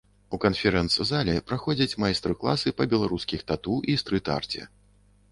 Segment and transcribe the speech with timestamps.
[0.35, 4.65] У канферэнц-зале праходзяць майстар-класы па беларускіх тату і стрыт-арце.